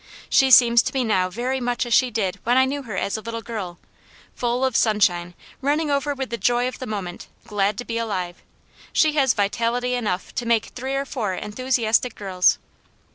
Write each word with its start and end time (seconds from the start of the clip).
She 0.31 0.49
seems 0.49 0.81
to 0.81 0.93
me 0.95 1.03
now 1.03 1.29
very 1.29 1.59
much 1.59 1.85
as 1.85 1.93
she 1.93 2.09
did 2.09 2.39
when 2.43 2.57
I 2.57 2.65
knew 2.65 2.81
her 2.81 2.97
as 2.97 3.17
a 3.17 3.21
little 3.21 3.43
girl, 3.43 3.77
full 4.33 4.65
of 4.65 4.75
sunshine, 4.75 5.35
running 5.61 5.91
over 5.91 6.15
with 6.15 6.31
the 6.31 6.39
joy 6.39 6.67
of 6.67 6.79
the 6.79 6.87
moment, 6.87 7.27
glad 7.45 7.77
to 7.77 7.85
be 7.85 7.99
alive. 7.99 8.41
She 8.91 9.13
has 9.13 9.35
vitality 9.35 9.93
enough 9.93 10.33
to 10.33 10.47
make 10.47 10.69
three 10.73 10.95
or 10.95 11.05
four 11.05 11.35
enthusiastic 11.35 12.15
girls." 12.15 12.57